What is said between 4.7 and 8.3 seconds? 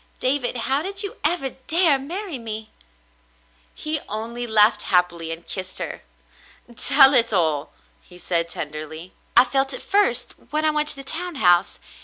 happily and kissed her. "Tell it all,'* he